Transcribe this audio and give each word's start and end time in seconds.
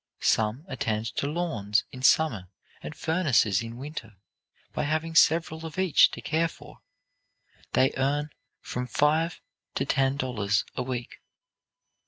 Some 0.21 0.63
attend 0.67 1.05
to 1.17 1.27
lawns 1.29 1.83
in 1.91 2.01
summer 2.01 2.49
and 2.81 2.95
furnaces 2.95 3.61
in 3.61 3.77
winter; 3.77 4.15
by 4.73 4.85
having 4.85 5.13
several 5.13 5.63
of 5.63 5.77
each 5.77 6.09
to 6.09 6.21
care 6.23 6.47
for, 6.47 6.81
they 7.73 7.93
earn 7.95 8.31
from 8.61 8.87
five 8.87 9.39
to 9.75 9.85
ten 9.85 10.17
dollars 10.17 10.65
a 10.75 10.81
week. 10.81 11.21